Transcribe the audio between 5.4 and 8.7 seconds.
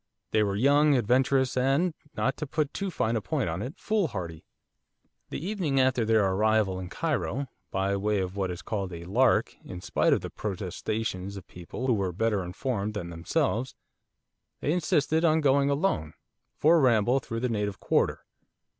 evening after their arrival in Cairo, by way of what is